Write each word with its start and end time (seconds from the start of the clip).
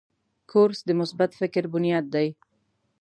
کورس 0.51 0.79
د 0.85 0.89
مثبت 0.99 1.31
فکر 1.39 1.63
بنیاد 1.73 2.05
دی. 2.13 2.27